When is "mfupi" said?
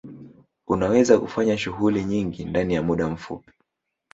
3.07-3.51